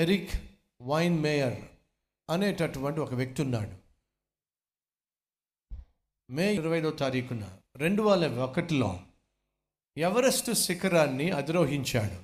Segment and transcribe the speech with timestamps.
[0.00, 0.30] Eric
[0.82, 1.58] wine mayor
[2.30, 3.72] అనేటటువంటి ఒక వ్యక్తి ఉన్నాడు.
[6.32, 9.00] మే ఇరవైదో తారీఖున రెండు వేల ఒకటిలో
[9.96, 12.22] ఎవరెస్ట్ శిఖరాన్ని అధిరోహించాడు.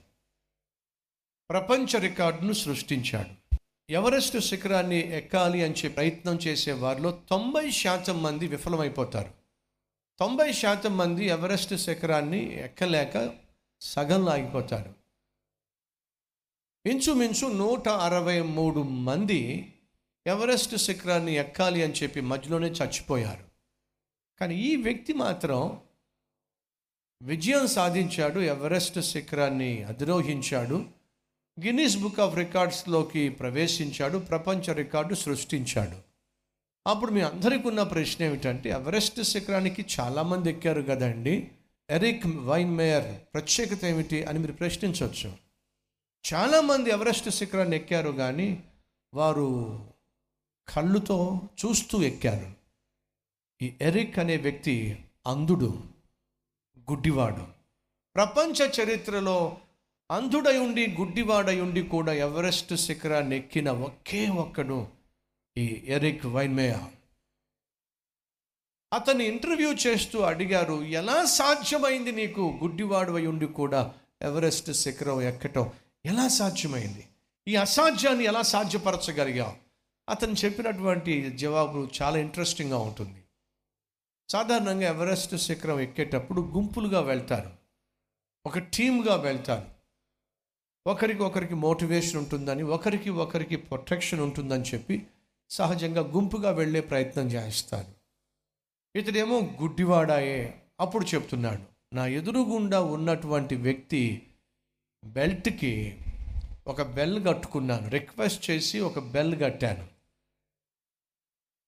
[1.50, 3.56] ప్రపంచ రికార్డును సృష్టించాడు.
[3.90, 9.30] ఎవరెస్ట్ శిఖరాన్ని ఎక్కాలి అని చెప్పి ప్రయత్నం చేసే వారిలో తొంభై శాతం మంది విఫలమైపోతారు.
[10.18, 13.34] తొంభై శాతం మంది ఎవరెస్ట్ శిఖరాన్ని ఎక్కలేక
[13.80, 15.05] సగం ఆగిపోతారు
[16.86, 19.72] ఇంచుమించు నూట అరవై మూడు మంది
[20.26, 23.44] ఎవరెస్ట్ శిఖరాన్ని ఎక్కాలి అని చెప్పి మధ్యలోనే చచ్చిపోయారు.
[24.40, 25.80] కానీ ఈ వ్యక్తి మాత్రం
[27.22, 30.86] విజయం సాధించాడు ఎవరెస్ట్ శిఖరాన్ని అధిరోహించాడు
[31.60, 35.96] గిన్నీస్ బుక్ ఆఫ్ రికార్డ్స్లోకి ప్రవేశించాడు ప్రపంచ రికార్డు సృష్టించాడు.
[36.86, 41.50] అప్పుడు మీ అందరికీ ఉన్న ప్రశ్న ఏమిటంటే ఎవరెస్ట్ శిఖరానికి చాలామంది ఎక్కారు కదండి
[41.90, 45.45] ఎరిక్ వైన్ మేయర్ ప్రత్యేకత ఏమిటి అని మీరు ప్రశ్నించవచ్చు
[46.32, 48.64] చాలామంది ఎవరెస్ట్ శిఖరాన్ని ఎక్కారు కానీ
[49.14, 49.48] వారు
[50.68, 52.52] కళ్ళుతో చూస్తూ ఎక్కారు.
[53.62, 55.82] ఈ ఎరిక్ అనే వ్యక్తి అంధుడు
[56.90, 57.46] గుడ్డివాడు.
[58.14, 59.56] ప్రపంచ చరిత్రలో
[60.10, 64.88] అంధుడై ఉండి గుడ్డివాడై ఉండి కూడా ఎవరెస్ట్ శిఖరాన్ని ఎక్కిన ఒకే ఒక్కడు
[65.58, 66.74] ఈ ఎరిక్ వైన్మేయ
[68.92, 75.70] అతన్ని ఇంటర్వ్యూ చేస్తూ అడిగారు ఎలా సాధ్యమైంది నీకు గుడ్డివాడు అయి ఉండి కూడా ఎవరెస్ట్ శిఖరం ఎక్కటం?
[76.06, 77.08] ఎలా సాధ్యమైంది?
[77.48, 79.56] ఈ అసాధ్యాన్ని ఎలా సాధ్యపరచగలిగా?
[80.08, 83.24] అతను చెప్పినటువంటి జవాబు చాలా ఇంట్రెస్టింగ్గా ఉంటుంది.
[84.28, 87.50] సాధారణంగా ఎవరెస్ట్ శిఖరం ఎక్కేటప్పుడు గుంపులుగా వెళ్తారు.
[88.46, 89.66] ఒక టీమ్గా వెళ్తారు.
[90.86, 95.06] ఒకరికి ఒకరికి మోటివేషన్ ఉంటుందని ఒకరికి ఒకరికి ప్రొటెక్షన్ ఉంటుందని చెప్పి
[95.50, 97.94] సహజంగా గుంపుగా వెళ్ళే ప్రయత్నం చేస్తారు.
[98.98, 101.94] ఇతడేమో గుడ్డివాడాయే అప్పుడు చెప్తున్నాడు.
[101.94, 104.25] నా ఎదురుగుండా ఉన్నటువంటి వ్యక్తి
[105.14, 105.98] బెల్ట్కి
[106.66, 107.88] ఒక బెల్ కట్టుకున్నాను.
[107.88, 109.86] రిక్వెస్ట్ చేసి ఒక బెల్ కట్టాను.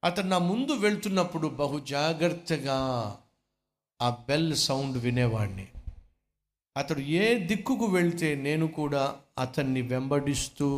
[0.05, 2.79] అతను నా ముందు వెళ్తున్నప్పుడు బహు జాగ్రత్తగా
[4.03, 5.67] ఆ బెల్ సౌండ్ వినేవాడిని
[6.77, 10.69] అతడు ఏ దిక్కుకు వెళ్తే నేను కూడా అతన్ని వెంబడిస్తూ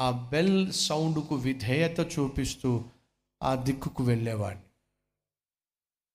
[0.00, 2.84] ఆ బెల్ సౌండ్కు విధేయత చూపిస్తూ
[3.42, 4.62] ఆ దిక్కుకు వెళ్ళేవాడిని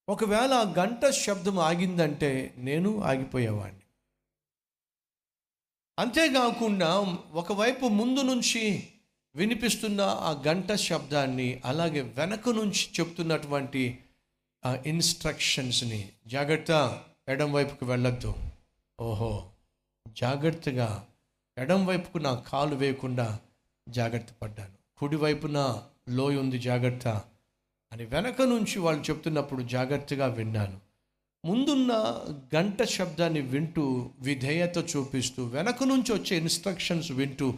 [0.09, 3.86] ఒకవేళ ఆ గంట శబ్దం ఆగిందంటే నేను ఆగిపోయేవాడిని
[6.00, 7.00] అంతేకాకుండా
[7.31, 8.88] ఒకవైపు ముందు నుంచి
[9.35, 14.00] వినిపిస్తున్న ఆ గంట శబ్దాన్ని అలాగే వెనక నుంచి చెప్తున్నటువంటి
[14.66, 18.35] ఆ ఇన్స్ట్రక్షన్స్ని జాగ్రత్త ఎడం వైపుకు వెళ్ళొద్దు.
[19.00, 19.50] ఓహో
[20.07, 21.07] జాగ్రత్తగా
[21.57, 23.40] ఎడం వైపుకు నా కాలు వేయకుండా
[23.90, 24.97] జాగ్రత్త పడ్డాను.
[24.97, 27.08] కుడివైపున లోయ ఉంది జాగ్రత్త
[27.91, 30.91] అని వెనక నుంచి వాళ్ళు చెప్తున్నప్పుడు జాగ్రత్తగా విన్నాను.
[31.46, 31.94] ముందున్న
[32.56, 37.53] గంట శబ్దాన్ని వింటూ విధేయత చూపిస్తూ వెనక నుంచి వచ్చే ఇన్స్ట్రక్షన్స్ వింటూ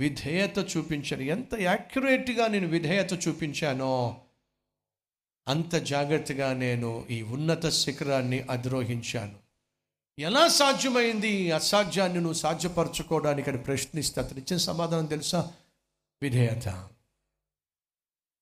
[0.00, 4.16] విధేయత చూపించాను ఎంత యాక్యురేట్గా నేను విధేయత చూపించానో
[5.48, 9.34] అంత జాగ్రత్తగా నేను ఈ ఉన్నత శిఖరాన్ని అధిరోహించాను.
[10.18, 15.52] ఎలా సాధ్యమైంది ఈ అసాధ్యాన్ని నువ్వు సాధ్యపరచుకోవడానికి అని ప్రశ్నిస్తే అతను ఇచ్చిన సమాధానం తెలుసా?
[16.22, 16.88] విధేయత.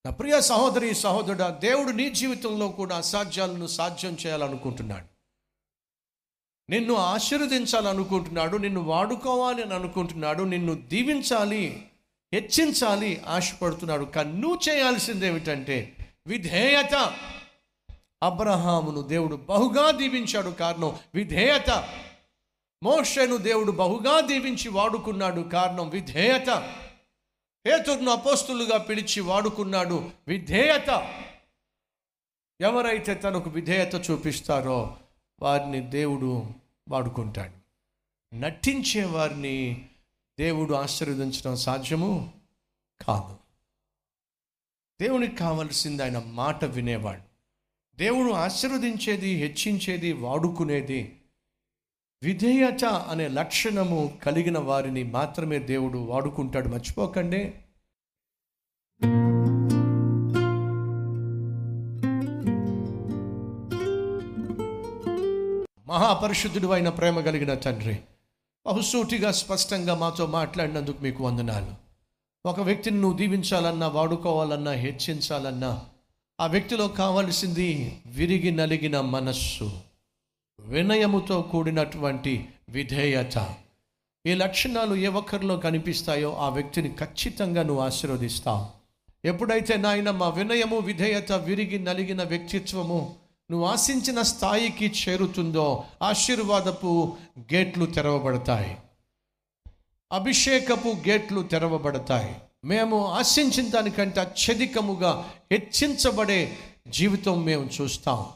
[0.06, 5.04] నా ప్రియ సహోదరి సహోదరుడు దేవుడు నీ జీవితంలో కూడా అసాధ్యాలను సాధ్యం చేయాలనుకుంటున్నాడు.
[6.70, 11.86] నిన్ను ఆశీర్వదించాలనుకుంటున్నాడు నిన్ను వాడుకోవాలి అని అనుకుంటున్నాడు నిన్ను దీవించాలి
[12.34, 14.04] హెచ్చించాలి ఆశపడుతున్నాడు.
[14.04, 15.96] కానీ నువ్వు చేయాల్సింది ఏమిటంటే
[16.26, 16.94] విధేయత.
[18.22, 21.88] అబ్రహామును దేవుడు బహుగా దీవించాడు కారణం విధేయత.
[22.82, 26.72] మోషను దేవుడు బహుగా దీవించి వాడుకున్నాడు కారణం విధేయత.
[27.66, 30.10] పేతురును అపోస్తులుగా పిలిచి వాడుకున్నాడు.
[30.28, 31.20] విధేయత.
[32.60, 34.96] ఎవరైతే తనకు విధేయత చూపిస్తారో
[35.42, 36.46] వారిని దేవుడు
[36.88, 37.62] వాడుకుంటాడు.
[38.34, 39.88] నటించే వారిని
[40.38, 42.32] దేవుడు ఆశీర్వదించడం సాధ్యము
[43.06, 43.36] కాదు.
[45.00, 47.22] దేవునికి కావలసింది ఆయన మాట వినేవాడు.
[47.96, 51.22] దేవుడు ఆశీర్వదించేది హెచ్చించేది వాడుకునేది
[52.24, 56.69] విధేయత అనే లక్షణము కలిగిన వారిని మాత్రమే దేవుడు వాడుకుంటాడు.
[56.69, 57.54] మర్చిపోకండి.
[65.89, 67.98] మహాపరిశుద్ధుడు అయిన ప్రేమ కలిగిన తండ్రి
[68.66, 71.75] బహుసూటిగా స్పష్టంగా మాతో మాట్లాడినందుకు మీకు వందనాలు.
[72.47, 75.83] ఒక వ్యక్తిని నువ్వు దీవించాలన్నా వాడుకోవాలన్నా హెచ్చించాలన్నా
[76.41, 79.91] ఆ వ్యక్తిలో కావలసింది విరిగి నలిగిన మనస్సు.
[80.60, 83.54] వినయముతో కూడినటువంటి విధేయత.
[84.27, 88.66] ఈ లక్షణాలు ఏ ఒక్కరిలో కనిపిస్తాయో ఆ వ్యక్తిని ఖచ్చితంగా నువ్వు ఆశీర్వదిస్తావు.
[89.25, 93.15] ఎప్పుడైతే నాయన మా వినయము విధేయత విరిగి నలిగిన వ్యక్తిత్వము
[93.51, 98.77] నువ్వు ఆశించిన స్థాయికి చేరుతుందో ఆశీర్వాదపు గేట్లు తెరవబడతాయి.
[100.13, 102.34] అభిషేకపు గేట్లు తెరవబడతాయి.
[102.65, 106.57] మేము ఆశించిన దానికంటే అత్యధికముగా హెచ్చించబడే
[106.89, 108.27] జీవితం మేము చూస్తాం.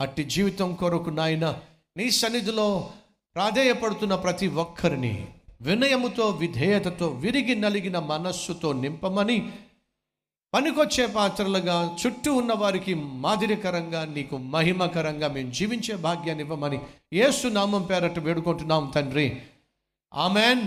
[0.00, 1.60] అట్టి జీవితం కొరకు నాయన
[1.96, 2.90] నీ సన్నిధిలో
[3.34, 5.26] ప్రాధేయపడుతున్న ప్రతి ఒక్కరిని
[5.60, 9.52] వినయముతో విధేయతతో విరిగి నలిగిన మనస్సుతో నింపమని
[10.54, 16.80] పనికొచ్చే పాత్రలుగా చుట్టూ ఉన్న వారికి మాదిరికరంగా నీకు మహిమకరంగా మేము జీవించే భాగ్యాన్ని ఇవ్వమని
[17.12, 19.42] ఏసు నామం పేరట వేడుకుంటున్నాం తండ్రి.
[20.14, 20.62] ఆమెన్.